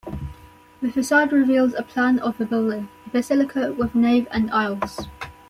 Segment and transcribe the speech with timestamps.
[0.81, 5.01] The facade reveals the plan of the building, a basilica with nave and aisles.